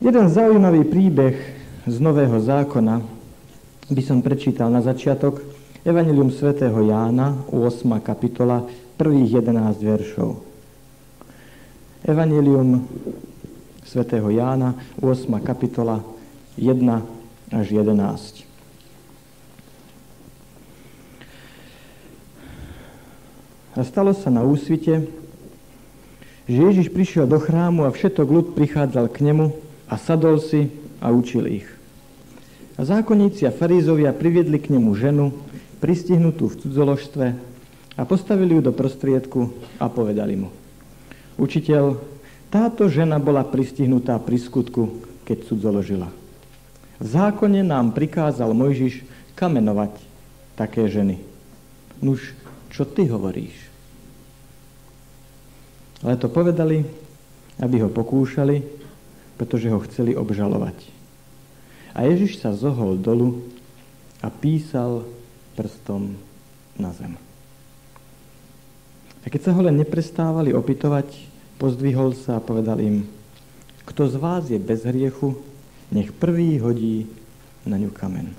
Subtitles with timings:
[0.00, 1.36] Jeden zaujímavý príbeh
[1.84, 3.04] z Nového zákona
[3.92, 5.44] by som prečítal na začiatok
[5.84, 8.00] Evangelium svätého Jána, 8.
[8.00, 8.64] kapitola,
[8.96, 10.40] prvých 11 veršov.
[12.00, 12.88] Evangelium
[13.84, 14.72] svätého Jána,
[15.04, 15.36] 8.
[15.44, 16.00] kapitola,
[16.56, 18.48] 1 až 11.
[23.76, 25.12] A stalo sa na úsvite,
[26.48, 30.70] že Ježiš prišiel do chrámu a všetok ľud prichádzal k nemu a sadol si
[31.02, 31.68] a učil ich.
[32.78, 35.34] A zákonníci a farízovia priviedli k nemu ženu,
[35.82, 37.26] pristihnutú v cudzoložstve
[37.98, 39.50] a postavili ju do prostriedku
[39.82, 40.48] a povedali mu.
[41.36, 41.98] Učiteľ,
[42.48, 46.08] táto žena bola pristihnutá pri skutku, keď cudzoložila.
[47.00, 49.02] V zákone nám prikázal Mojžiš
[49.34, 49.96] kamenovať
[50.54, 51.20] také ženy.
[52.00, 52.36] Nuž,
[52.68, 53.56] čo ty hovoríš?
[56.00, 56.84] Ale to povedali,
[57.60, 58.79] aby ho pokúšali,
[59.40, 60.76] pretože ho chceli obžalovať.
[61.96, 63.40] A Ježiš sa zohol dolu
[64.20, 65.08] a písal
[65.56, 66.12] prstom
[66.76, 67.16] na zem.
[69.24, 71.08] A keď sa ho len neprestávali opytovať,
[71.56, 73.08] pozdvihol sa a povedal im,
[73.88, 75.40] kto z vás je bez hriechu,
[75.88, 77.08] nech prvý hodí
[77.64, 78.36] na ňu kamen.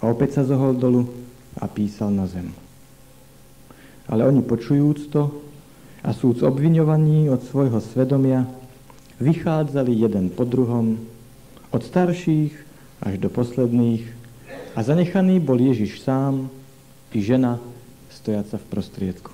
[0.00, 1.12] A opäť sa zohol dolu
[1.60, 2.48] a písal na zem.
[4.08, 5.28] Ale oni počujúc to
[6.00, 8.59] a súd obviňovaní od svojho svedomia,
[9.20, 10.96] vychádzali jeden po druhom,
[11.70, 12.50] od starších
[13.04, 14.02] až do posledných
[14.74, 16.50] a zanechaný bol Ježiš sám
[17.14, 17.62] i žena
[18.10, 19.32] stojaca v prostriedku.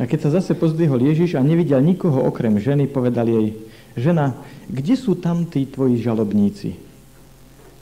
[0.00, 3.54] A keď sa zase pozdvihol Ježiš a nevidel nikoho okrem ženy, povedal jej,
[3.94, 4.34] žena,
[4.66, 6.74] kde sú tam tí tvoji žalobníci?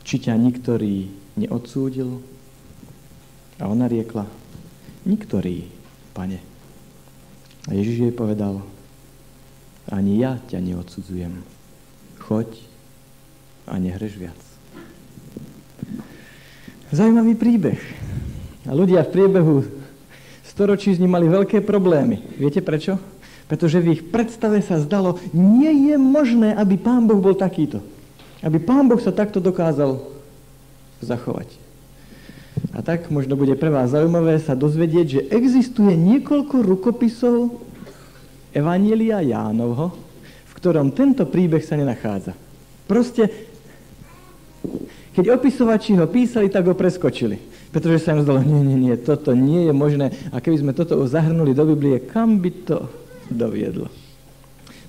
[0.05, 2.21] Či ťa niktorý neodsúdil?
[3.63, 4.27] A ona riekla,
[5.07, 5.71] niktorý,
[6.13, 6.43] pane.
[7.69, 8.65] A Ježiš jej povedal,
[9.89, 11.41] ani ja ťa neodsudzujem.
[12.21, 12.49] Choď
[13.65, 14.41] a nehreš viac.
[16.91, 17.81] Zajímavý príbeh.
[18.67, 19.57] A ľudia v priebehu
[20.43, 22.21] storočí s ním mali veľké problémy.
[22.37, 22.99] Viete prečo?
[23.47, 27.83] Pretože v ich predstave sa zdalo, nie je možné, aby Pán Boh bol takýto.
[28.43, 30.03] Aby Pán Boh sa takto dokázal
[31.03, 31.51] zachovať.
[32.75, 37.59] A tak možno bude pre vás zaujímavé sa dozvedieť, že existuje niekoľko rukopisov
[38.51, 39.95] Evanielia Jánovho,
[40.51, 42.35] v ktorom tento príbeh sa nenachádza.
[42.91, 43.31] Proste,
[45.15, 47.39] keď opisovači ho písali, tak ho preskočili.
[47.71, 50.11] Pretože sa im zdalo, nie, nie, nie, toto nie je možné.
[50.35, 52.91] A keby sme toto zahrnuli do Biblie, kam by to
[53.31, 53.87] doviedlo?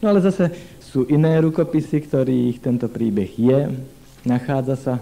[0.01, 0.49] No ale zase
[0.81, 3.69] sú iné rukopisy, ktorých tento príbeh je,
[4.25, 4.93] nachádza sa.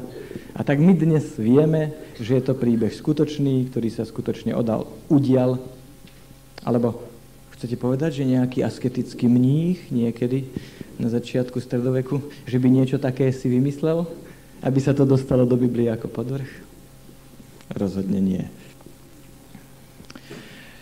[0.52, 5.56] A tak my dnes vieme, že je to príbeh skutočný, ktorý sa skutočne odal, udial,
[6.68, 7.09] alebo
[7.60, 10.48] Chcete povedať, že nejaký asketický mních niekedy
[10.96, 14.08] na začiatku stredoveku, že by niečo také si vymyslel,
[14.64, 16.48] aby sa to dostalo do Biblie ako podvrh?
[17.76, 18.48] Rozhodne nie.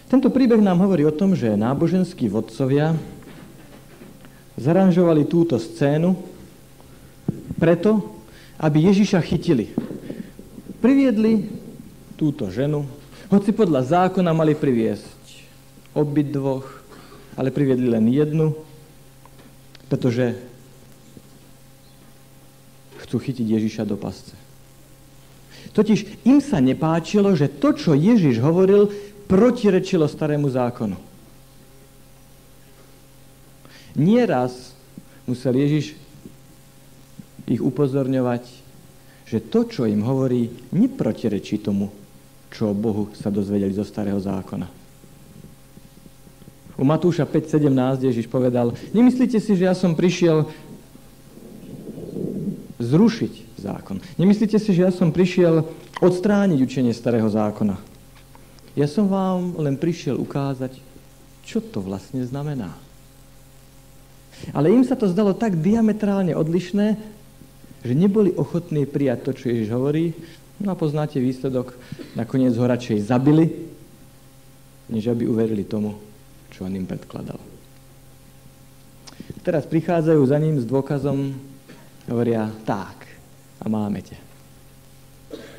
[0.05, 2.93] Tento príbeh nám hovorí o tom, že náboženskí vodcovia
[4.53, 6.13] zaranžovali túto scénu
[7.57, 8.21] preto,
[8.61, 9.73] aby Ježiša chytili.
[10.77, 11.49] Priviedli
[12.13, 12.85] túto ženu,
[13.33, 15.16] hoci podľa zákona mali priviesť
[16.05, 16.67] dvoch,
[17.37, 18.53] ale priviedli len jednu,
[19.87, 20.35] pretože
[23.07, 24.35] chcú chytiť Ježiša do pasce.
[25.71, 28.89] Totiž im sa nepáčilo, že to, čo Ježiš hovoril,
[29.29, 30.97] protirečilo starému zákonu.
[33.97, 34.73] Nieraz
[35.25, 35.97] musel Ježiš
[37.47, 38.43] ich upozorňovať,
[39.27, 41.91] že to, čo im hovorí, neprotirečí tomu,
[42.51, 44.86] čo Bohu sa dozvedeli zo starého zákona.
[46.77, 50.45] U Matúša 5.17 Ježiš povedal, nemyslíte si, že ja som prišiel
[52.77, 53.97] zrušiť zákon.
[54.21, 55.65] Nemyslíte si, že ja som prišiel
[55.97, 57.81] odstrániť učenie starého zákona.
[58.77, 60.77] Ja som vám len prišiel ukázať,
[61.41, 62.77] čo to vlastne znamená.
[64.53, 66.93] Ale im sa to zdalo tak diametrálne odlišné,
[67.81, 70.13] že neboli ochotní prijať to, čo Ježiš hovorí.
[70.61, 71.73] No a poznáte výsledok,
[72.13, 73.65] nakoniec ho radšej zabili,
[74.93, 75.97] než aby uverili tomu,
[76.57, 77.37] čo on im predkladal.
[79.45, 81.37] Teraz prichádzajú za ním s dôkazom,
[82.09, 83.05] hovoria, tak,
[83.61, 84.17] a máme ťa.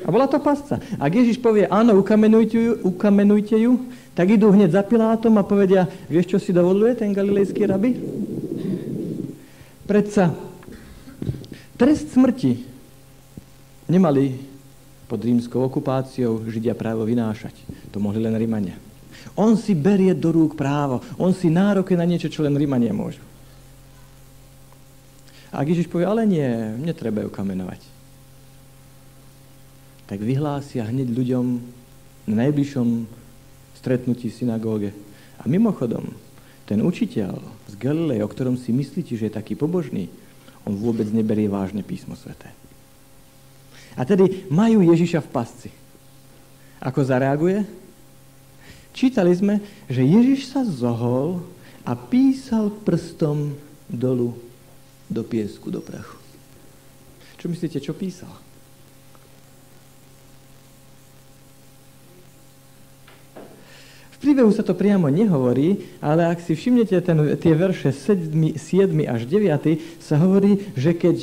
[0.03, 0.83] A bola to pasca.
[0.99, 3.79] Ak Ježiš povie, áno, ukamenujte ju, ukamenujte ju,
[4.11, 7.95] tak idú hneď za Pilátom a povedia, vieš, čo si dovoluje ten galilejský rabi?
[9.87, 10.35] Predsa
[11.79, 12.59] trest smrti
[13.87, 14.35] nemali
[15.07, 17.55] pod rímskou okupáciou Židia právo vynášať.
[17.89, 18.88] To mohli len Rímania.
[19.35, 21.03] On si berie do rúk právo.
[21.15, 23.21] On si nárokuje na niečo, čo len Rímania môžu.
[25.49, 26.45] A ak Ježiš povie, ale nie,
[26.77, 27.81] netreba ju kamenovať.
[30.05, 31.45] Tak vyhlásia hneď ľuďom
[32.29, 33.09] na najbližšom
[33.77, 34.89] stretnutí v synagóge.
[35.41, 36.13] A mimochodom,
[36.69, 40.11] ten učiteľ z Galilei, o ktorom si myslíte, že je taký pobožný,
[40.67, 42.53] on vôbec neberie vážne písmo sveté.
[43.97, 45.69] A tedy majú Ježiša v pasci.
[46.77, 47.65] Ako zareaguje?
[48.99, 51.39] Čítali sme, že Ježiš sa zohol
[51.87, 53.55] a písal prstom
[53.87, 54.35] dolu
[55.07, 56.19] do piesku, do prachu.
[57.39, 58.27] Čo myslíte, čo písal?
[64.11, 68.91] V príbehu sa to priamo nehovorí, ale ak si všimnete ten, tie verše 7, 7
[69.07, 71.17] až 9, sa hovorí, že keď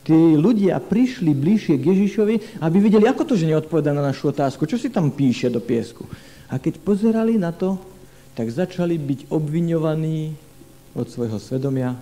[0.00, 4.64] tí ľudia prišli bližšie k Ježišovi, aby videli, ako to, že neodpoveda na našu otázku,
[4.64, 6.08] čo si tam píše do piesku.
[6.48, 7.76] A keď pozerali na to,
[8.32, 10.32] tak začali byť obviňovaní
[10.96, 11.96] od svojho svedomia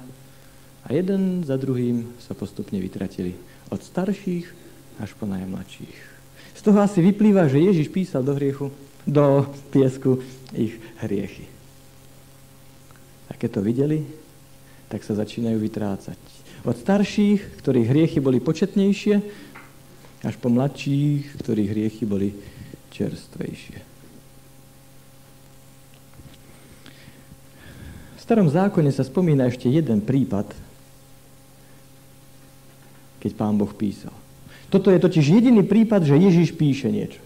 [0.86, 3.34] a jeden za druhým sa postupne vytratili.
[3.72, 4.46] Od starších
[5.02, 5.98] až po najmladších.
[6.54, 8.70] Z toho asi vyplýva, že Ježiš písal do hriechu,
[9.02, 10.22] do piesku
[10.54, 11.50] ich hriechy.
[13.26, 14.06] A keď to videli,
[14.86, 19.14] tak sa začínajú vytrácať od starších, ktorých hriechy boli početnejšie,
[20.26, 22.34] až po mladších, ktorých hriechy boli
[22.90, 23.85] čerstvejšie.
[28.26, 30.50] Starom zákone sa spomína ešte jeden prípad,
[33.22, 34.12] keď pán Boh písal.
[34.66, 37.22] Toto je totiž jediný prípad, že Ježiš píše niečo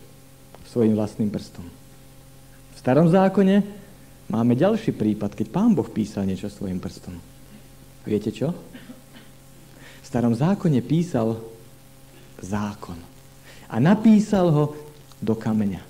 [0.68, 1.64] svojim vlastným prstom.
[1.66, 3.64] V starom zákone
[4.28, 7.16] máme ďalší prípad, keď pán Boh písal niečo svojim prstom.
[8.04, 8.52] Viete čo?
[10.10, 11.38] starom zákone písal
[12.42, 12.98] zákon.
[13.70, 14.64] A napísal ho
[15.22, 15.86] do kameňa.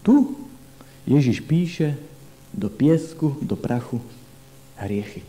[0.00, 0.32] Tu
[1.04, 2.00] Ježiš píše
[2.54, 3.98] do piesku, do prachu
[4.78, 5.26] hriechy.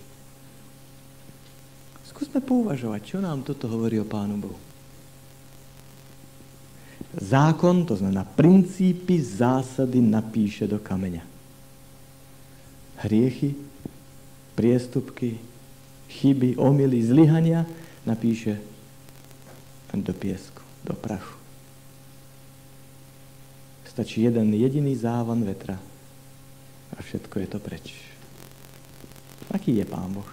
[2.05, 4.59] Skúsme pouvažovať, čo nám toto hovorí o Pánu Bohu.
[7.17, 11.23] Zákon, to znamená princípy, zásady napíše do kameňa.
[13.03, 13.55] Hriechy,
[14.55, 15.39] priestupky,
[16.07, 17.67] chyby, omily, zlyhania
[18.07, 18.61] napíše
[19.95, 21.39] do piesku, do prachu.
[23.87, 25.79] Stačí jeden jediný závan vetra
[26.95, 27.85] a všetko je to preč.
[29.51, 30.27] Aký je Pán Boh?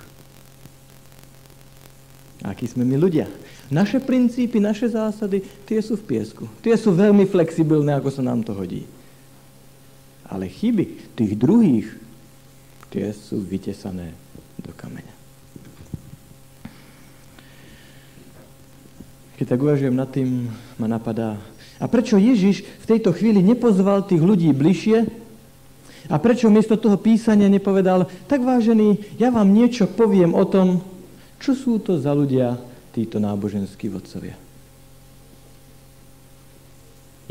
[2.42, 3.30] Akí sme my ľudia?
[3.70, 6.44] Naše princípy, naše zásady, tie sú v piesku.
[6.60, 8.84] Tie sú veľmi flexibilné, ako sa nám to hodí.
[10.26, 11.88] Ale chyby tých druhých,
[12.90, 14.10] tie sú vytesané
[14.58, 15.14] do kameňa.
[19.38, 21.38] Keď tak uvažujem nad tým, ma napadá.
[21.82, 25.21] A prečo Ježiš v tejto chvíli nepozval tých ľudí bližšie?
[26.12, 30.84] A prečo miesto toho písania nepovedal, tak vážený, ja vám niečo poviem o tom,
[31.40, 32.60] čo sú to za ľudia
[32.92, 34.36] títo náboženskí vodcovia.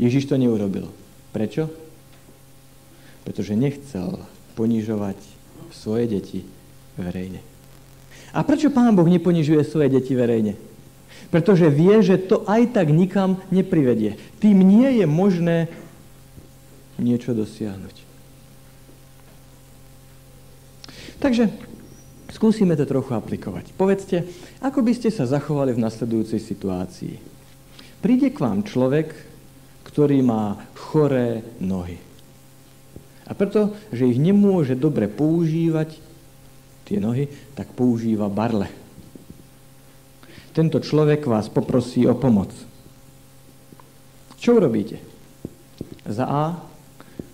[0.02, 0.90] Ježiš to neurobil.
[1.30, 1.70] Prečo?
[3.22, 4.18] Pretože nechcel
[4.58, 5.16] ponižovať
[5.70, 6.40] svoje deti
[6.98, 7.38] verejne.
[8.34, 10.58] A prečo Pán Boh neponižuje svoje deti verejne?
[11.30, 14.18] Pretože vie, že to aj tak nikam neprivedie.
[14.42, 15.70] Tým nie je možné
[16.98, 18.11] niečo dosiahnuť.
[21.22, 21.48] Takže
[22.34, 23.70] skúsime to trochu aplikovať.
[23.78, 24.26] Povedzte,
[24.58, 27.14] ako by ste sa zachovali v nasledujúcej situácii.
[28.02, 29.14] Príde k vám človek,
[29.86, 32.02] ktorý má choré nohy.
[33.30, 35.94] A preto, že ich nemôže dobre používať,
[36.90, 38.82] tie nohy, tak používa barle
[40.52, 42.52] tento človek vás poprosí o pomoc.
[44.36, 45.00] Čo urobíte?
[46.04, 46.42] Za A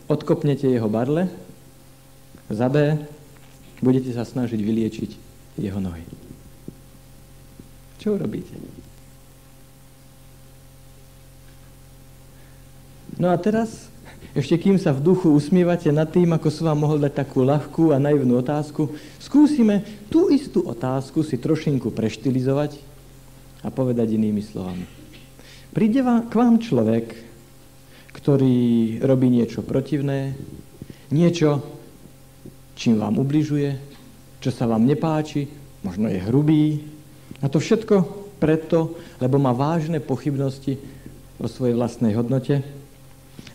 [0.07, 1.27] odkopnete jeho barle,
[2.47, 2.95] za B
[3.81, 5.11] budete sa snažiť vyliečiť
[5.59, 6.05] jeho nohy.
[7.99, 8.55] Čo urobíte?
[13.19, 13.91] No a teraz,
[14.31, 17.91] ešte kým sa v duchu usmievate nad tým, ako som vám mohol dať takú ľahkú
[17.91, 22.79] a naivnú otázku, skúsime tú istú otázku si trošinku preštilizovať
[23.67, 24.87] a povedať inými slovami.
[25.75, 27.19] Príde k vám človek,
[28.15, 30.39] ktorý robí niečo protivné,
[31.11, 31.78] niečo,
[32.79, 33.75] čím vám ubližuje,
[34.39, 35.51] čo sa vám nepáči,
[35.83, 36.87] možno je hrubý.
[37.43, 38.07] A to všetko
[38.39, 40.79] preto, lebo má vážne pochybnosti
[41.43, 42.63] o svojej vlastnej hodnote,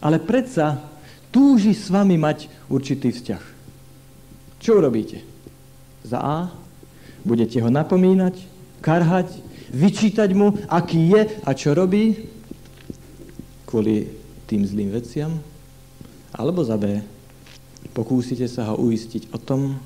[0.03, 0.83] ale predsa
[1.31, 3.43] túži s vami mať určitý vzťah.
[4.59, 5.23] Čo urobíte?
[6.03, 6.37] Za A
[7.23, 8.35] budete ho napomínať,
[8.83, 9.31] karhať,
[9.71, 12.27] vyčítať mu, aký je a čo robí
[13.63, 14.11] kvôli
[14.47, 15.39] tým zlým veciam?
[16.35, 16.99] Alebo za B,
[17.91, 19.81] pokúsite sa ho uistiť o tom,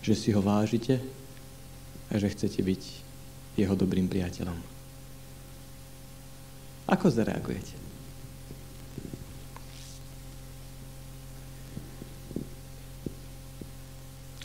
[0.00, 1.02] že si ho vážite
[2.08, 2.82] a že chcete byť
[3.60, 4.56] jeho dobrým priateľom.
[6.88, 7.76] Ako zareagujete?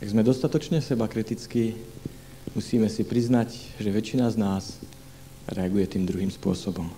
[0.03, 1.79] Ak sme dostatočne seba kritickí,
[2.51, 4.83] musíme si priznať, že väčšina z nás
[5.47, 6.91] reaguje tým druhým spôsobom.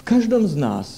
[0.00, 0.88] V každom z nás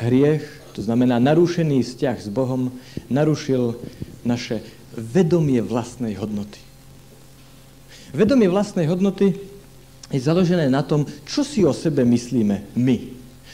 [0.00, 2.74] hriech, to znamená narušený vzťah s Bohom,
[3.10, 3.76] narušil
[4.26, 4.62] naše
[4.94, 6.58] vedomie vlastnej hodnoty.
[8.10, 9.38] Vedomie vlastnej hodnoty
[10.10, 12.96] je založené na tom, čo si o sebe myslíme my.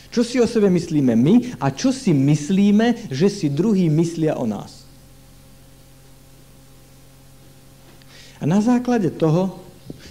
[0.09, 4.49] Čo si o sebe myslíme my a čo si myslíme, že si druhí myslia o
[4.49, 4.89] nás.
[8.41, 9.61] A na základe toho,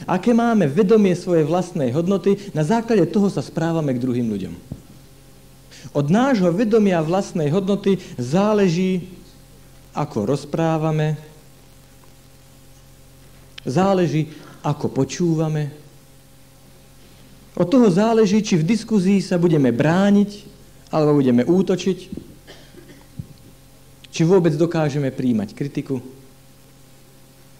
[0.05, 4.53] aké máme vedomie svojej vlastnej hodnoty, na základe toho sa správame k druhým ľuďom.
[5.95, 9.07] Od nášho vedomia vlastnej hodnoty záleží,
[9.95, 11.15] ako rozprávame,
[13.63, 14.27] záleží,
[14.59, 15.71] ako počúvame.
[17.55, 20.43] Od toho záleží, či v diskuzii sa budeme brániť,
[20.91, 21.99] alebo budeme útočiť,
[24.11, 26.03] či vôbec dokážeme príjmať kritiku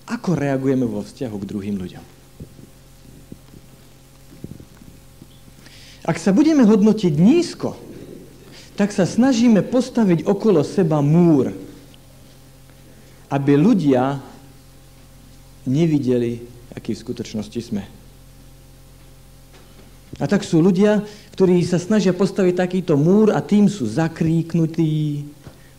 [0.05, 2.05] ako reagujeme vo vzťahu k druhým ľuďom.
[6.05, 7.73] Ak sa budeme hodnotiť nízko,
[8.75, 11.55] tak sa snažíme postaviť okolo seba múr,
[13.31, 14.19] aby ľudia
[15.63, 16.43] nevideli,
[16.75, 17.83] aký v skutočnosti sme.
[20.19, 21.03] A tak sú ľudia,
[21.35, 25.27] ktorí sa snažia postaviť takýto múr a tým sú zakríknutí,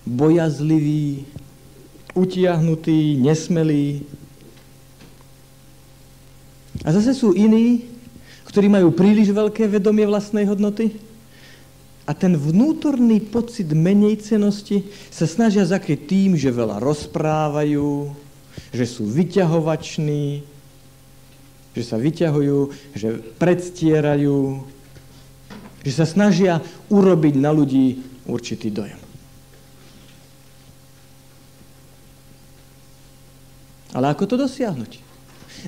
[0.05, 1.25] bojazliví,
[2.13, 4.05] utiahnutí, nesmelí.
[6.85, 7.89] A zase sú iní,
[8.49, 11.06] ktorí majú príliš veľké vedomie vlastnej hodnoty
[12.07, 18.15] a ten vnútorný pocit menejcenosti sa snažia zakryť tým, že veľa rozprávajú,
[18.71, 20.47] že sú vyťahovační,
[21.75, 22.59] že sa vyťahujú,
[22.95, 23.09] že
[23.43, 24.39] predstierajú,
[25.83, 26.63] že sa snažia
[26.95, 29.03] urobiť na ľudí určitý dojem.
[33.91, 34.93] Ale ako to dosiahnuť?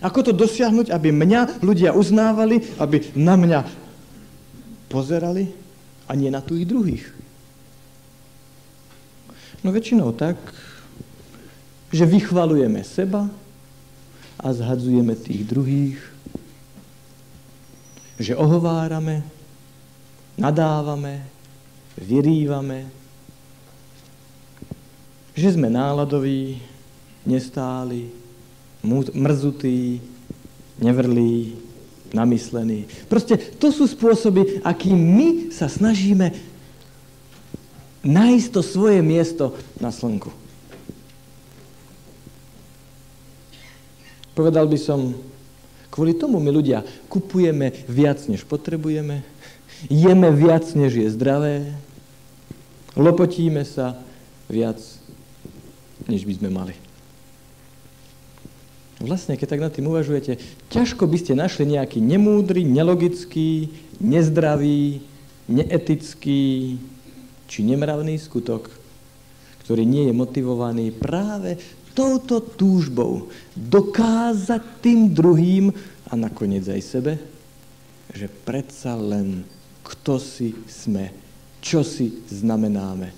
[0.06, 3.60] Ako to dosiahnuť, aby mňa ľudia uznávali, aby na mňa
[4.86, 5.67] pozerali
[6.08, 7.04] a nie na tých druhých?
[9.60, 10.40] No väčšinou tak,
[11.92, 13.28] že vychvalujeme seba
[14.38, 15.98] a zhadzujeme tých druhých,
[18.18, 19.22] že ohovárame,
[20.38, 21.26] nadávame,
[21.98, 22.86] vyrývame,
[25.38, 26.58] že sme náladoví,
[27.26, 28.10] nestáli,
[29.14, 30.02] mrzutý,
[30.82, 31.67] nevrlý,
[32.12, 32.88] namyslený.
[33.06, 36.32] Proste to sú spôsoby, akým my sa snažíme
[38.04, 40.32] nájsť to svoje miesto na slnku.
[44.32, 45.18] Povedal by som,
[45.90, 49.26] kvôli tomu my ľudia kupujeme viac, než potrebujeme,
[49.90, 51.74] jeme viac, než je zdravé,
[52.94, 53.98] lopotíme sa
[54.46, 54.78] viac,
[56.06, 56.87] než by sme mali.
[58.98, 60.42] Vlastne, keď tak nad tým uvažujete,
[60.74, 63.70] ťažko by ste našli nejaký nemúdry, nelogický,
[64.02, 64.98] nezdravý,
[65.46, 66.76] neetický
[67.46, 68.74] či nemravný skutok,
[69.62, 71.62] ktorý nie je motivovaný práve
[71.94, 75.70] touto túžbou dokázať tým druhým
[76.10, 77.12] a nakoniec aj sebe,
[78.10, 79.46] že predsa len
[79.86, 81.14] kto si sme,
[81.62, 83.14] čo si znamenáme,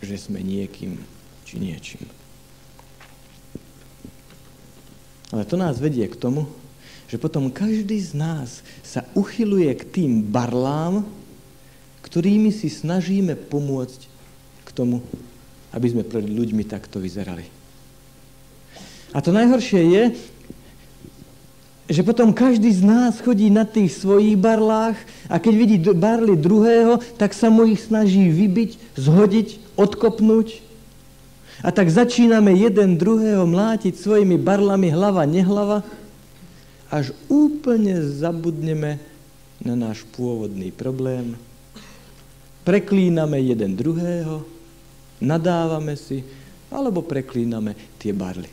[0.00, 0.96] že sme niekým
[1.44, 2.15] či niečím.
[5.34, 6.46] Ale to nás vedie k tomu,
[7.06, 11.06] že potom každý z nás sa uchyluje k tým barlám,
[12.02, 14.00] ktorými si snažíme pomôcť
[14.66, 15.02] k tomu,
[15.74, 17.46] aby sme pred ľuďmi takto vyzerali.
[19.14, 20.04] A to najhoršie je,
[21.86, 24.98] že potom každý z nás chodí na tých svojich barlách
[25.30, 30.65] a keď vidí barly druhého, tak sa mu ich snaží vybiť, zhodiť, odkopnúť
[31.64, 35.80] a tak začíname jeden druhého mlátiť svojimi barlami hlava, nehlava,
[36.92, 39.00] až úplne zabudneme
[39.64, 41.32] na náš pôvodný problém.
[42.66, 44.44] Preklíname jeden druhého,
[45.22, 46.20] nadávame si,
[46.68, 48.50] alebo preklíname tie barly.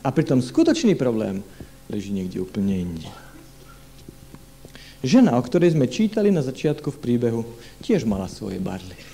[0.00, 1.44] A pritom skutočný problém
[1.90, 3.10] leží niekde úplne inde.
[5.04, 7.42] Žena, o ktorej sme čítali na začiatku v príbehu,
[7.84, 9.07] tiež mala svoje barly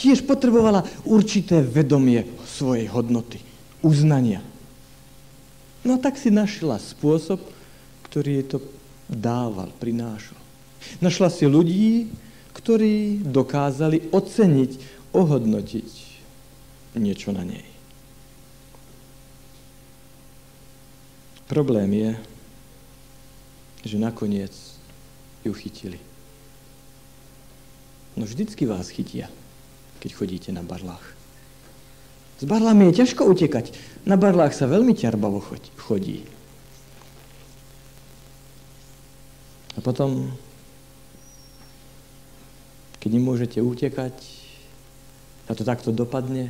[0.00, 3.36] tiež potrebovala určité vedomie svojej hodnoty,
[3.84, 4.40] uznania.
[5.84, 7.40] No tak si našla spôsob,
[8.08, 8.58] ktorý jej to
[9.12, 10.40] dával, prinášal.
[11.04, 12.08] Našla si ľudí,
[12.56, 14.70] ktorí dokázali oceniť,
[15.12, 15.90] ohodnotiť
[16.96, 17.66] niečo na nej.
[21.50, 22.10] Problém je,
[23.90, 24.54] že nakoniec
[25.42, 25.98] ju chytili.
[28.14, 29.26] No vždycky vás chytia,
[30.00, 31.04] keď chodíte na barlách.
[32.40, 33.76] S barlami je ťažko utekať.
[34.08, 35.44] Na barlách sa veľmi ťarbavo
[35.76, 36.24] chodí.
[39.76, 40.32] A potom,
[42.98, 44.16] keď nemôžete utekať
[45.46, 46.48] a to takto dopadne,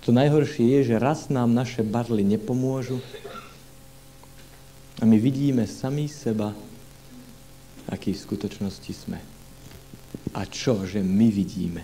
[0.00, 3.04] to najhoršie je, že raz nám naše barly nepomôžu
[4.96, 6.56] a my vidíme sami seba,
[7.88, 9.39] aký v skutočnosti sme.
[10.34, 11.82] A čo, že my vidíme?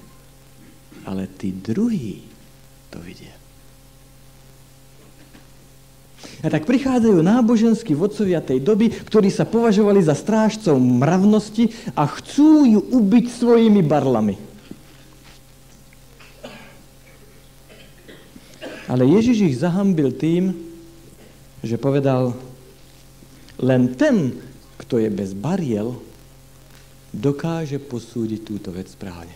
[1.06, 2.22] Ale tí druhí
[2.90, 3.34] to vidia.
[6.42, 12.66] A tak prichádzajú náboženskí vodcovia tej doby, ktorí sa považovali za strážcov mravnosti a chcú
[12.66, 14.36] ju ubiť svojimi barlami.
[18.86, 20.54] Ale Ježiš ich zahambil tým,
[21.66, 22.38] že povedal,
[23.58, 24.38] len ten,
[24.78, 25.98] kto je bez bariel,
[27.16, 29.32] dokáže posúdiť túto vec správne.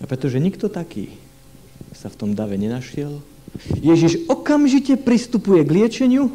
[0.00, 1.12] A pretože nikto taký
[1.92, 3.20] sa v tom dave nenašiel,
[3.82, 6.30] Ježiš okamžite pristupuje k liečeniu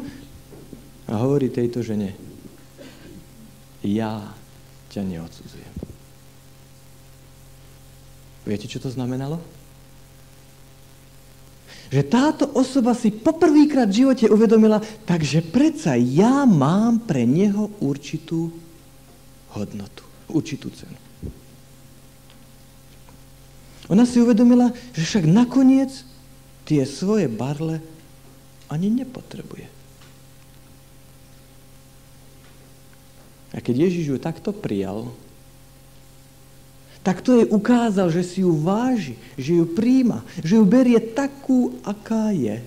[1.08, 2.12] a hovorí tejto žene,
[3.80, 4.36] ja
[4.92, 5.74] ťa neodsudzujem.
[8.46, 9.42] Viete, čo to znamenalo?
[11.86, 18.50] Že táto osoba si poprvýkrát v živote uvedomila, takže predsa ja mám pre neho určitú
[19.54, 20.98] hodnotu, určitú cenu.
[23.86, 26.02] Ona si uvedomila, že však nakoniec
[26.66, 27.78] tie svoje barle
[28.66, 29.70] ani nepotrebuje.
[33.54, 35.14] A keď Ježiš ju takto prijal,
[37.06, 41.78] tak to jej ukázal, že si ju váži, že ju príjma, že ju berie takú,
[41.86, 42.58] aká je.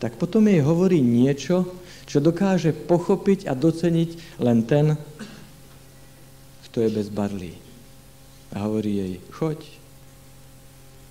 [0.00, 1.68] Tak potom jej hovorí niečo,
[2.08, 4.96] čo dokáže pochopiť a doceniť len ten,
[6.72, 7.52] kto je bez barlí.
[8.56, 9.60] A hovorí jej, choď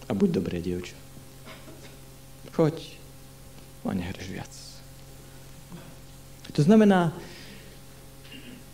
[0.10, 0.98] a buď dobré dievča.
[2.58, 2.98] Choď
[3.86, 4.50] a nehreš viac.
[6.50, 7.13] To znamená,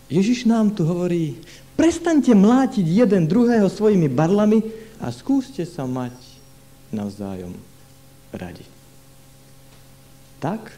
[0.07, 1.35] Ježiš nám tu hovorí,
[1.81, 4.61] Prestaňte mlátiť jeden druhého svojimi barlami
[5.01, 6.13] a skúste sa mať
[6.93, 7.57] navzájom
[8.29, 8.61] radi.
[10.37, 10.77] Tak,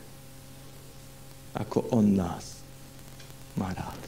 [1.60, 2.64] ako on nás
[3.60, 4.00] má rád.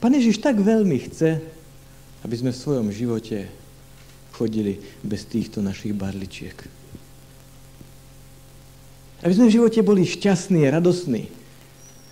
[0.00, 1.44] Pane Ježiš tak veľmi chce,
[2.24, 3.52] aby sme v svojom živote
[4.32, 6.56] chodili bez týchto našich barličiek.
[9.20, 11.28] Aby sme v živote boli šťastní, radosní,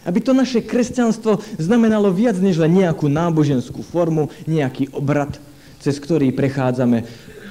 [0.08, 5.36] aby to naše kresťanstvo znamenalo viac než len nejakú náboženskú formu, nejaký obrad,
[5.84, 7.04] cez ktorý prechádzame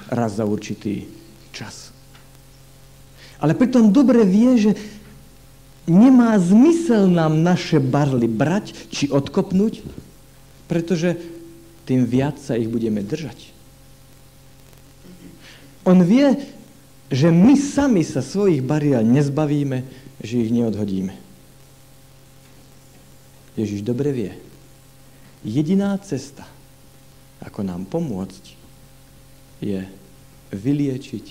[0.09, 1.05] raz za určitý
[1.53, 1.93] čas.
[3.37, 4.71] Ale pritom dobre vie, že
[5.85, 9.85] nemá zmysel nám naše barly brať či odkopnúť,
[10.65, 11.13] pretože
[11.85, 13.53] tým viac sa ich budeme držať.
[15.85, 16.35] On vie,
[17.13, 19.85] že my sami sa svojich bariel nezbavíme,
[20.19, 21.26] že ich neodhodíme.
[23.57, 24.31] Ježiš dobre vie.
[25.41, 26.45] Jediná cesta,
[27.41, 28.53] ako nám pomôcť,
[29.57, 29.81] je
[30.53, 31.25] vyliečiť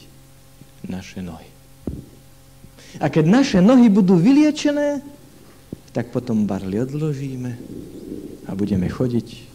[0.90, 1.46] naše nohy.
[2.98, 5.00] A keď naše nohy budú vyliečené,
[5.94, 7.56] tak potom barli odložíme
[8.44, 9.46] a budeme chodiť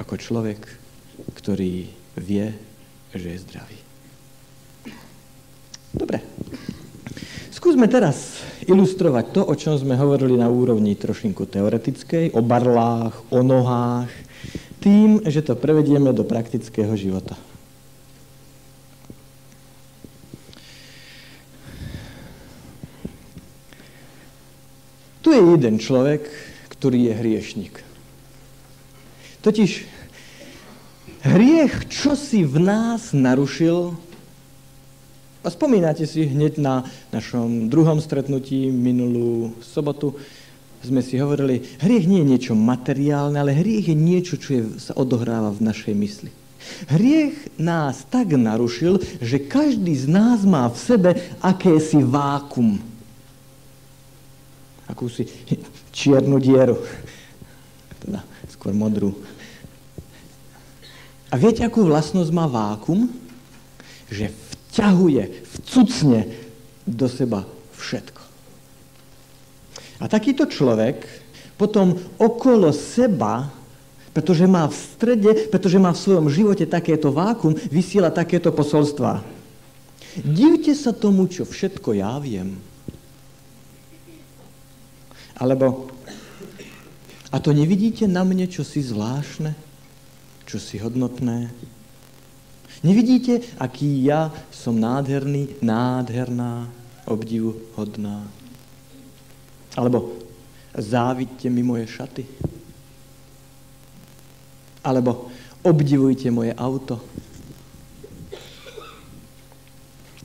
[0.00, 0.60] ako človek,
[1.36, 1.86] ktorý
[2.18, 2.46] vie,
[3.12, 3.78] že je zdravý.
[5.92, 6.31] Dobre.
[7.62, 13.38] Skúsme teraz ilustrovať to, o čom sme hovorili na úrovni trošinku teoretickej, o barlách, o
[13.46, 14.10] nohách,
[14.82, 17.38] tým, že to prevedieme do praktického života.
[25.22, 26.26] Tu je jeden človek,
[26.66, 27.74] ktorý je hriešnik.
[29.38, 29.86] Totiž
[31.30, 34.01] hriech, čo si v nás narušil,
[35.42, 40.14] a spomínate si hneď na našom druhom stretnutí minulú sobotu,
[40.82, 44.94] sme si hovorili, hriech nie je niečo materiálne, ale hriech je niečo, čo je, sa
[44.98, 46.30] odohráva v našej mysli.
[46.90, 51.10] Hriech nás tak narušil, že každý z nás má v sebe
[51.42, 52.78] akési vákum.
[54.86, 55.26] Akúsi
[55.94, 56.78] čiernu dieru.
[58.02, 59.14] Teda skôr modrú.
[61.30, 63.08] A viete, akú vlastnosť má vákum?
[64.12, 64.28] Že
[64.72, 65.22] vťahuje,
[65.60, 66.20] vcucne
[66.88, 67.44] do seba
[67.76, 68.22] všetko.
[70.02, 71.04] A takýto človek
[71.60, 73.52] potom okolo seba
[74.12, 79.24] Pretože má v strede, pretože má v svojom živote takéto vákum, vysiela takéto posolstva.
[80.20, 82.60] Divte sa tomu, čo všetko ja viem.
[85.40, 85.88] Alebo,
[87.32, 89.56] a to nevidíte na mne, čo si zvláštne,
[90.44, 91.48] čo si hodnotné?
[92.82, 96.66] Nevidíte, aký ja som nádherný, nádherná,
[97.06, 98.26] obdivuhodná?
[99.78, 100.18] Alebo
[100.74, 102.26] závidte mi moje šaty?
[104.82, 105.30] Alebo
[105.62, 106.98] obdivujte moje auto?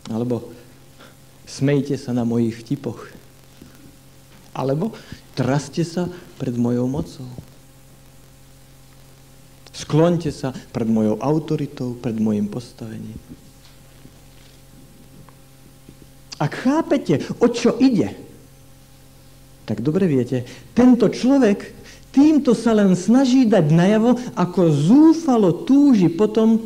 [0.09, 0.49] Alebo
[1.45, 3.05] smejte sa na mojich vtipoch?
[4.57, 4.97] Alebo
[5.37, 6.09] traste sa
[6.41, 7.29] pred mojou mocou?
[9.77, 13.13] Skloňte sa pred mojou autoritou, pred mojim postavením.
[16.41, 18.13] Ak chápete, o čo ide,
[19.69, 21.77] tak dobre viete, tento človek
[22.09, 26.57] týmto sa len snaží dať najavo, ako zúfalo túži potom,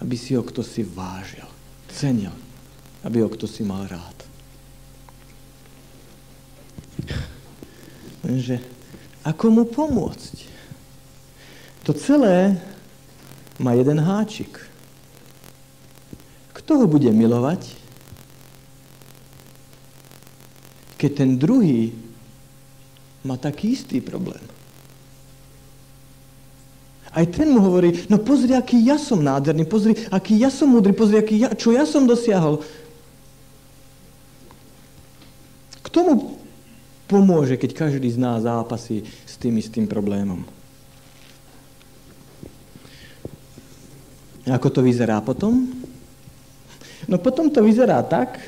[0.00, 1.44] aby si ho kto si vážil,
[1.92, 2.32] cenil,
[3.04, 4.16] aby ho kto si mal rád.
[8.24, 8.64] Lenže
[9.24, 10.53] ako mu pomôcť?
[11.84, 12.56] To celé
[13.60, 14.56] má jeden háčik.
[16.56, 17.76] Kto ho bude milovať,
[20.96, 21.92] keď ten druhý
[23.20, 24.40] má taký istý problém.
[27.14, 30.90] Aj ten mu hovorí, no pozri, aký ja som nádherný, pozri, aký ja som múdry,
[30.96, 32.64] pozri, aký ja, čo ja som dosiahol.
[35.84, 36.14] Kto mu
[37.06, 40.42] pomôže, keď každý z nás zápasí s tým istým problémom?
[44.44, 45.68] Ako to vyzerá potom?
[47.08, 48.40] No potom to vyzerá tak,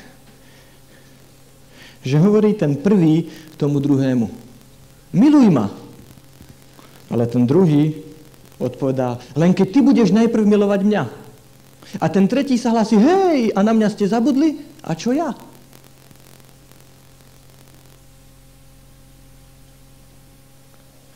[2.05, 4.47] že hovorí ten prvý tomu druhému
[5.17, 5.67] miluj ma.
[7.07, 8.03] Ale ten druhý
[8.59, 11.03] odpovedá, len keď ty budeš najprv milovať mňa.
[12.03, 14.59] A ten tretí sa hlási, hej, a na mňa ste zabudli?
[14.83, 15.31] A čo ja?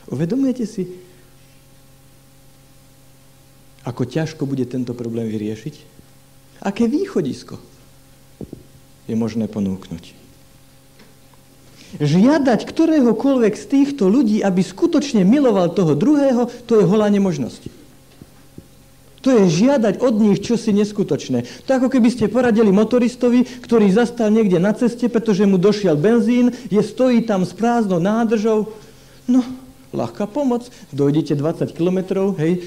[0.08, 0.88] Uvedomujete si,
[3.86, 5.76] ako ťažko bude tento problém vyriešiť?
[6.62, 7.58] Aké východisko
[9.10, 10.22] je možné ponúknuť?
[12.00, 17.68] žiadať ktoréhokoľvek z týchto ľudí, aby skutočne miloval toho druhého, to je holá nemožnosti.
[19.22, 21.46] To je žiadať od nich čosi neskutočné.
[21.68, 26.50] To ako keby ste poradili motoristovi, ktorý zastal niekde na ceste, pretože mu došiel benzín,
[26.74, 28.74] je stojí tam s prázdnou nádržou.
[29.30, 29.46] No,
[29.92, 32.00] ľahká pomoc, dojdete 20 km,
[32.40, 32.64] hej,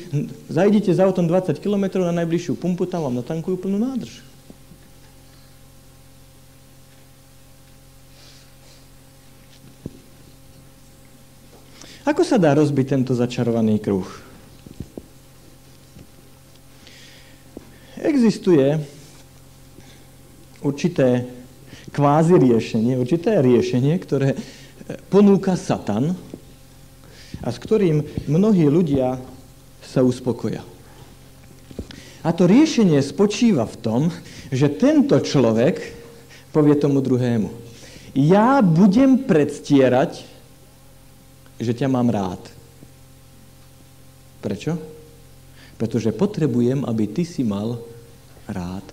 [0.48, 4.20] zajdite za autom 20 km na najbližšiu pumpu, tam vám natankujú plnú nádrž.
[12.04, 14.04] Ako sa dá rozbiť tento začarovaný kruh?
[17.96, 18.76] Existuje
[20.60, 21.24] určité
[21.88, 24.36] kvázi riešenie, určité riešenie, ktoré
[25.08, 26.12] ponúka Satan
[27.44, 29.20] a s ktorým mnohí ľudia
[29.84, 30.64] sa uspokoja.
[32.24, 34.02] A to riešenie spočíva v tom,
[34.48, 35.92] že tento človek
[36.56, 37.52] povie tomu druhému,
[38.16, 40.24] ja budem predstierať,
[41.60, 42.40] že ťa mám rád.
[44.40, 44.78] Prečo?
[45.76, 47.82] Pretože potrebujem, aby ty si mal
[48.46, 48.86] rád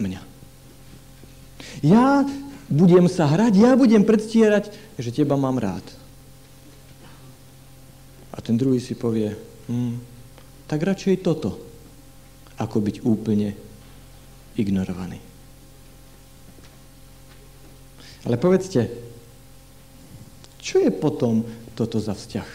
[0.00, 0.24] mňa.
[1.84, 2.24] Ja
[2.72, 5.84] budem sa hrať, ja budem predstierať, že teba mám rád.
[8.32, 9.36] A ten druhý si povie,
[9.68, 10.00] hm,
[10.66, 11.60] tak radšej toto,
[12.56, 13.52] ako byť úplne
[14.56, 15.20] ignorovaný.
[18.22, 18.88] Ale povedzte,
[20.62, 21.42] čo je potom
[21.74, 22.48] toto za vzťah?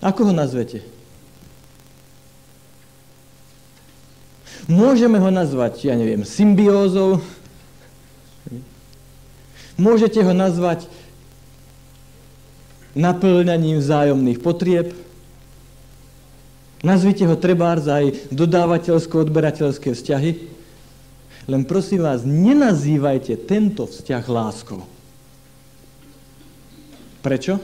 [0.00, 0.80] Ako ho nazvete?
[4.64, 7.20] Môžeme ho nazvať, ja neviem, symbiózou.
[9.76, 10.88] Môžete ho nazvať
[12.94, 14.94] naplňaním vzájomných potrieb.
[16.80, 20.30] Nazvite ho trebárs aj dodávateľsko-odberateľské vzťahy.
[21.44, 24.80] Len prosím vás, nenazývajte tento vzťah láskou.
[27.20, 27.60] Prečo?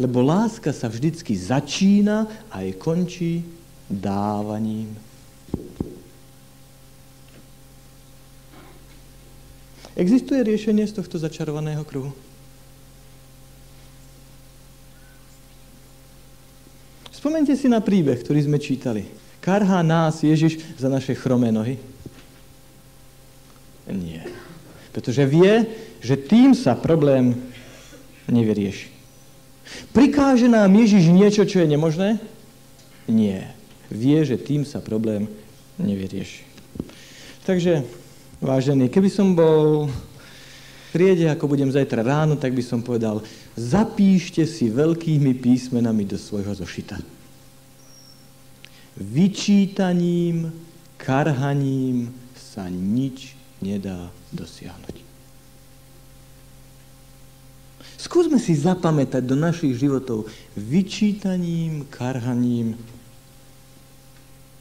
[0.00, 3.46] Lebo láska sa vždycky začína a aj končí
[3.86, 4.98] dávaním.
[9.92, 12.10] Existuje riešenie z tohto začarovaného kruhu?
[17.22, 19.06] Spomente si na príbeh, ktorý sme čítali.
[19.38, 21.78] Karhá nás Ježiš za naše chromé nohy?
[23.86, 24.26] Nie.
[24.90, 25.70] Pretože vie,
[26.02, 27.38] že tým sa problém
[28.26, 28.90] nevyrieši.
[29.94, 32.18] Prikáže nám Ježiš niečo, čo je nemožné?
[33.06, 33.54] Nie.
[33.86, 35.30] Vie, že tým sa problém
[35.78, 36.42] nevyrieši.
[37.46, 37.86] Takže,
[38.42, 43.22] vážený, keby som bol v triede, ako budem zajtra ráno, tak by som povedal,
[43.54, 47.11] zapíšte si veľkými písmenami do svojho zošita.
[48.96, 50.52] Vyčítaním,
[51.00, 53.32] karhaním sa nič
[53.64, 54.96] nedá dosiahnuť.
[58.02, 60.26] Skúsme si zapamätať do našich životov,
[60.58, 62.74] vyčítaním, karhaním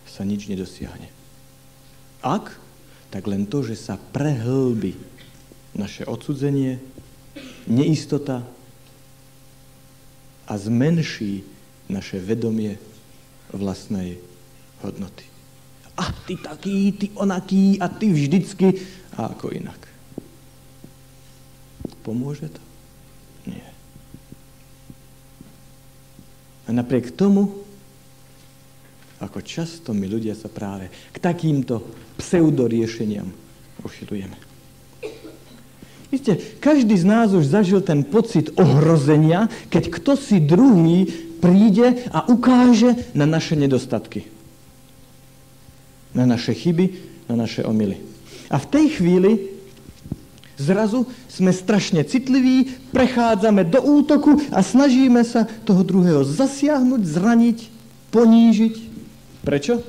[0.06, 1.10] sa nič nedosiahne.
[2.22, 2.54] Ak,
[3.10, 4.94] tak len to, že sa prehlbi
[5.74, 6.78] naše odsudzenie,
[7.66, 8.46] neistota
[10.46, 11.42] a zmenší
[11.90, 12.78] naše vedomie
[13.54, 14.18] vlastnej
[14.84, 15.26] hodnoty.
[16.00, 18.82] A ty taký, ty onaký a ty vždycky
[19.16, 19.80] a ako inak.
[22.02, 22.62] Pomôže to?
[23.46, 23.68] Nie.
[26.66, 27.62] A napriek tomu,
[29.22, 31.86] ako často my ľudia sa práve k takýmto
[32.18, 33.30] pseudoriešeniam
[33.86, 34.34] uchylujeme.
[36.12, 41.08] Víte, každý z nás už zažil ten pocit ohrozenia, keď kto si druhý
[41.42, 44.30] príde a ukáže na naše nedostatky.
[46.14, 46.86] Na naše chyby,
[47.26, 47.98] na naše omily.
[48.54, 49.52] A v tej chvíli
[50.62, 57.60] Zrazu sme strašne citliví, prechádzame do útoku a snažíme sa toho druhého zasiahnuť, zraniť,
[58.14, 58.76] ponížiť.
[59.42, 59.82] Prečo?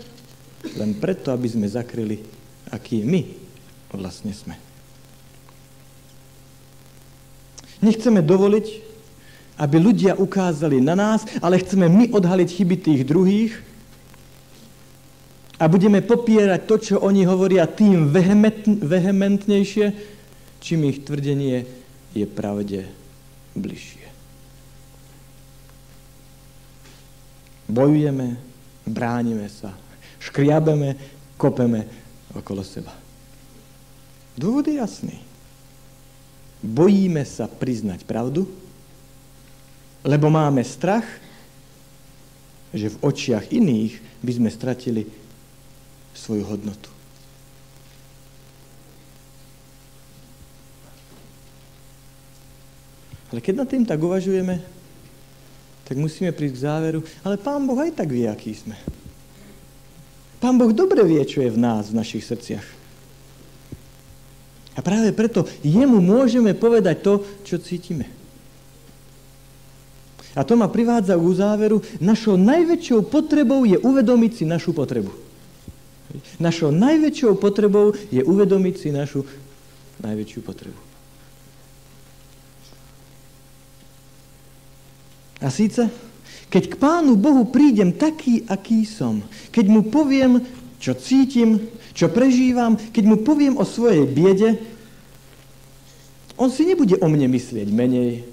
[0.81, 2.25] Len preto, aby sme zakryli,
[2.73, 3.21] aký my
[3.93, 4.57] vlastne sme.
[7.85, 8.92] Nechceme dovoliť,
[9.59, 13.53] aby ľudia ukázali na nás, ale chceme my odhaliť chyby tých druhých
[15.63, 18.11] a budeme popierať to, čo oni hovoria tým
[18.83, 19.87] vehementnejšie,
[20.59, 21.63] čím ich tvrdenie
[22.17, 22.91] je pravde
[23.55, 24.11] bližšie.
[27.71, 28.37] Bojujeme,
[28.85, 29.73] bránime sa,
[30.19, 30.99] škriabeme,
[31.39, 31.87] kopeme
[32.35, 32.93] okolo seba.
[34.35, 35.17] Dôvod je jasný.
[36.63, 38.51] Bojíme sa priznať pravdu,
[40.03, 41.07] lebo máme strach,
[42.75, 45.07] že v očiach iných by sme stratili
[46.17, 46.91] svoju hodnotu.
[53.33, 54.61] Ale keď nad tým tak uvažujeme,
[55.89, 58.77] tak musíme prísť k záveru, ale Pán Boh aj tak vie, aký sme.
[60.37, 62.67] Pán Boh dobre vie, čo je v nás, v našich srdciach.
[64.73, 67.13] A práve preto jemu môžeme povedať to,
[67.45, 68.09] čo cítime.
[70.33, 75.13] A to ma privádza k záveru, našou najväčšou potrebou je uvedomiť si našu potrebu.
[76.41, 79.25] Našou najväčšou potrebou je uvedomiť si našu
[80.01, 80.81] najväčšiu potrebu.
[85.43, 85.91] A síce,
[86.49, 90.39] keď k Pánu Bohu prídem taký, aký som, keď mu poviem,
[90.79, 94.63] čo cítim, čo prežívam, keď mu poviem o svojej biede,
[96.41, 98.32] on si nebude o mne myslieť menej.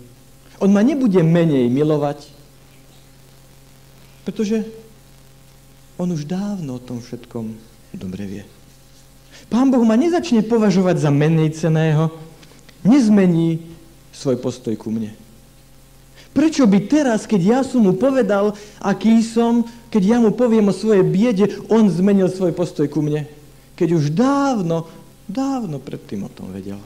[0.60, 2.28] On ma nebude menej milovať,
[4.28, 4.68] pretože
[5.96, 7.56] on už dávno o tom všetkom
[7.96, 8.44] dobre vie.
[9.48, 12.14] Pán Boh ma nezačne považovať za menej ceného,
[12.86, 13.64] nezmení
[14.14, 15.16] svoj postoj ku mne.
[16.30, 20.76] Prečo by teraz, keď ja som mu povedal, aký som, keď ja mu poviem o
[20.76, 23.26] svojej biede, on zmenil svoj postoj ku mne?
[23.74, 24.86] Keď už dávno,
[25.26, 26.78] dávno predtým o tom vedel.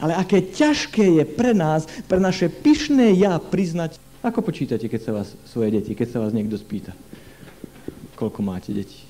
[0.00, 5.12] Ale aké ťažké je pre nás, pre naše pyšné ja priznať, ako počítate, keď sa
[5.16, 6.96] vás svoje deti, keď sa vás niekto spýta,
[8.16, 9.04] koľko máte detí.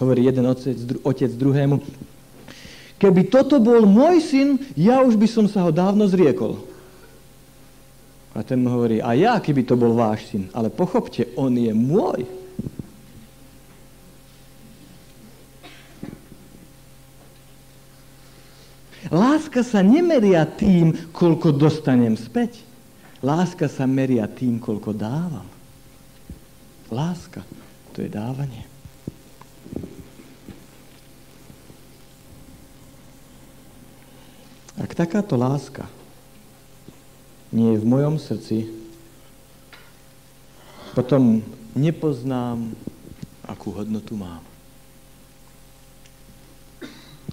[0.00, 1.76] Hovorí jeden otec, otec druhému,
[3.02, 4.48] Keby toto bol môj syn,
[4.78, 6.62] ja už by som sa ho dávno zriekol.
[8.30, 11.74] A ten mu hovorí, a ja, keby to bol váš syn, ale pochopte, on je
[11.74, 12.22] môj.
[19.10, 22.62] Láska sa nemeria tým, koľko dostanem späť.
[23.22, 25.46] Láska sa meria tým, koľko dávam.
[26.92, 27.42] Láska,
[27.96, 28.68] to je dávanie.
[34.78, 35.86] Ak takáto láska
[37.54, 38.66] nie je v mojom srdci,
[40.92, 41.40] potom
[41.72, 42.74] nepoznám,
[43.46, 44.44] akú hodnotu mám.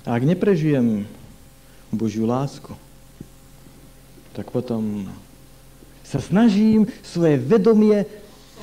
[0.07, 1.03] A ak neprežijem
[1.89, 2.73] Božiu lásku,
[4.37, 5.09] tak potom
[6.05, 8.05] sa snažím svoje vedomie,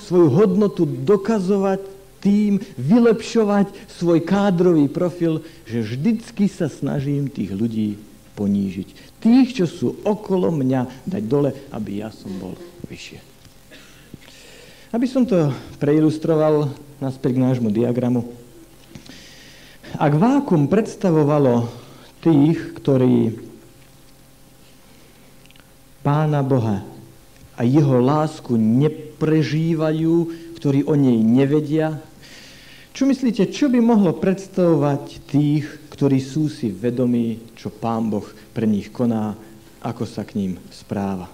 [0.02, 1.82] svoju hodnotu dokazovať
[2.18, 7.98] tým, vylepšovať svoj kádrový profil, že vždycky sa snažím tých ľudí
[8.34, 8.88] ponížiť.
[9.22, 12.58] Tých, čo sú okolo mňa, dať dole, aby ja som bol
[12.90, 13.18] vyššie.
[14.90, 18.26] Aby som to preilustroval naspäť k nášmu diagramu.
[19.96, 21.85] Ak vákum predstavovalo
[22.26, 23.38] tých, ktorí
[26.02, 26.82] Pána Boha
[27.54, 30.14] a jeho lásku neprežívajú,
[30.58, 32.02] ktorí o nej nevedia,
[32.96, 38.66] čo myslíte, čo by mohlo predstavovať tých, ktorí sú si vedomí, čo Pán Boh pre
[38.66, 39.36] nich koná,
[39.84, 41.28] ako sa k ním správa?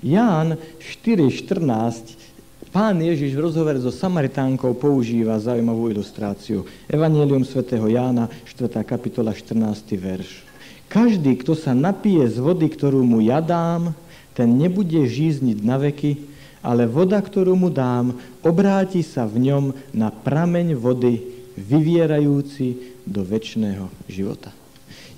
[0.00, 2.29] Ján 4.14
[2.70, 6.62] Pán Ježiš v rozhovore so Samaritánkou používa zaujímavú ilustráciu.
[6.86, 8.86] Evangelium svätého Jána, 4.
[8.86, 9.98] kapitola, 14.
[9.98, 10.46] verš.
[10.86, 13.90] Každý, kto sa napije z vody, ktorú mu ja dám,
[14.38, 16.22] ten nebude žízniť na veky,
[16.62, 21.26] ale voda, ktorú mu dám, obráti sa v ňom na prameň vody,
[21.58, 24.54] vyvierajúci do väčšného života.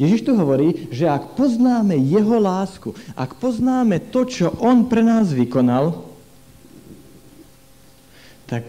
[0.01, 5.37] Ježiš tu hovorí, že ak poznáme jeho lásku, ak poznáme to, čo on pre nás
[5.37, 6.12] vykonal,
[8.53, 8.69] tak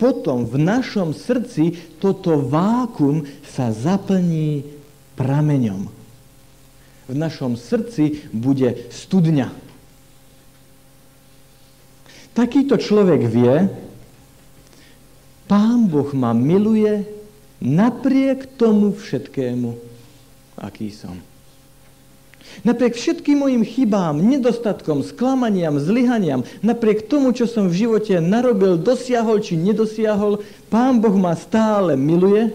[0.00, 4.64] potom v našom srdci toto vákum sa zaplní
[5.20, 5.92] prameňom.
[7.08, 9.68] V našom srdci bude studňa
[12.38, 13.66] Takýto človek vie,
[15.50, 17.02] Pán Boh ma miluje
[17.58, 19.74] napriek tomu všetkému,
[20.54, 21.18] aký som.
[22.66, 29.38] Napriek všetkým mojim chybám, nedostatkom, sklamaniam, zlyhaniam, napriek tomu, čo som v živote narobil, dosiahol
[29.38, 32.50] či nedosiahol, Pán Boh ma stále miluje.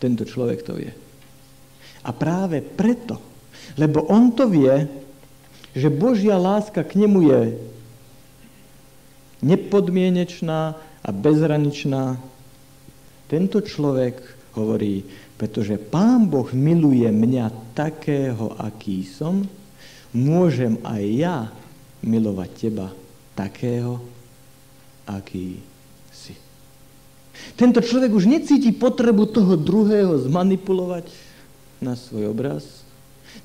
[0.00, 0.92] Tento človek to vie.
[2.00, 3.20] A práve preto,
[3.76, 4.88] lebo on to vie,
[5.76, 7.42] že Božia láska k nemu je
[9.44, 12.16] nepodmienečná a bezhraničná.
[13.28, 14.18] Tento človek
[14.56, 15.06] hovorí,
[15.40, 19.40] pretože Pán Boh miluje mňa takého, aký som,
[20.12, 21.36] môžem aj ja
[22.04, 22.92] milovať teba
[23.32, 24.04] takého,
[25.08, 25.56] aký
[26.12, 26.36] si.
[27.56, 31.08] Tento človek už necíti potrebu toho druhého zmanipulovať
[31.80, 32.84] na svoj obraz,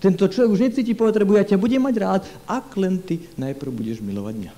[0.03, 4.03] tento človek už necíti potrebu, ja ťa budem mať rád, ak len ty najprv budeš
[4.03, 4.53] milovať mňa.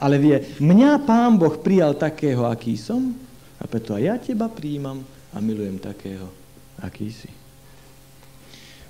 [0.00, 3.12] Ale vie, mňa pán Boh prijal takého, aký som,
[3.60, 6.30] a preto aj ja teba príjmam a milujem takého,
[6.78, 7.30] aký si.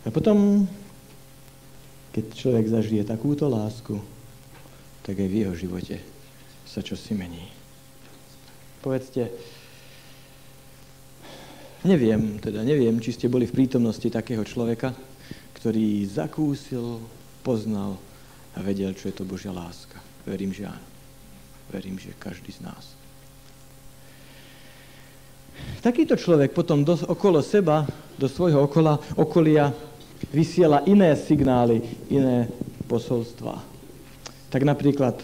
[0.04, 0.68] A potom,
[2.12, 3.96] keď človek zažije takúto lásku,
[5.00, 5.96] tak aj v jeho živote
[6.68, 7.48] sa čosi mení.
[8.84, 9.32] Povedzte,
[11.84, 14.96] Neviem, teda neviem, či ste boli v prítomnosti takého človeka,
[15.60, 17.04] ktorý zakúsil,
[17.44, 18.00] poznal
[18.56, 20.00] a vedel, čo je to Božia láska.
[20.24, 20.88] Verím, že áno.
[21.68, 22.96] Verím, že každý z nás.
[25.80, 27.84] Takýto človek potom do, okolo seba,
[28.16, 29.68] do svojho okola, okolia
[30.32, 32.48] vysiela iné signály, iné
[32.88, 33.60] posolstvá.
[34.48, 35.20] Tak napríklad,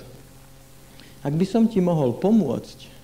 [1.25, 3.01] ak by som ti mohol pomôcť,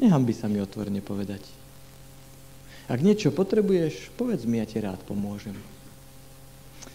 [0.00, 1.44] Nechám by sa mi otvorene povedať.
[2.88, 5.52] Ak niečo potrebuješ, povedz mi, ja ti rád pomôžem.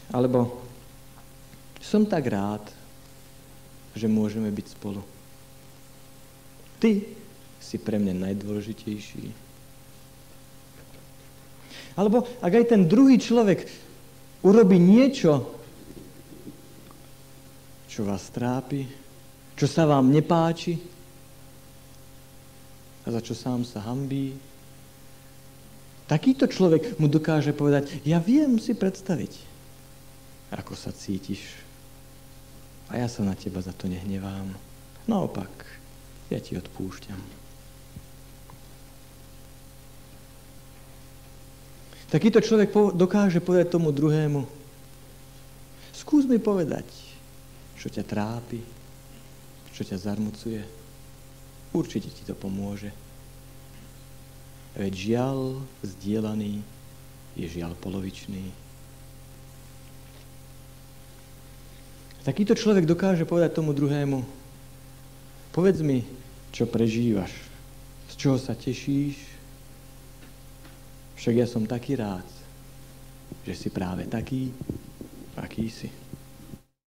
[0.09, 0.57] Alebo
[1.77, 2.65] som tak rád,
[3.93, 5.05] že môžeme byť spolu.
[6.85, 7.01] Ty
[7.57, 9.25] si pre mňa najdôležitejší.
[11.97, 13.65] Alebo ak aj ten druhý človek
[14.45, 15.49] urobí niečo,
[17.89, 18.85] čo vás trápi,
[19.57, 20.77] čo sa vám nepáči,
[23.01, 24.37] a za čo sám sa hambí.
[26.05, 29.33] Takýto človek mu dokáže povedať, ja viem si predstaviť,
[30.53, 31.49] ako sa cítiš.
[32.93, 34.53] A ja sa na teba za to nehnevám.
[35.09, 35.74] Naopak,
[36.29, 37.45] ja ti odpúšťam.
[42.09, 44.45] Takýto človek dokáže povedať tomu druhému,
[45.91, 46.87] skús mi povedať,
[47.75, 48.61] čo ťa trápi,
[49.75, 50.63] čo ťa zarmucuje.
[51.75, 52.87] Určite ti to pomôže.
[54.79, 56.63] Veď žiaľ zdieľaný
[57.35, 58.47] je žiaľ polovičný.
[62.23, 64.23] Takýto človek dokáže povedať tomu druhému,
[65.51, 66.07] povedz mi,
[66.55, 67.35] čo prežívaš,
[68.07, 69.19] z čoho sa tešíš,
[71.19, 72.23] však ja som taký rád,
[73.43, 74.55] že si práve taký,
[75.35, 75.91] aký si.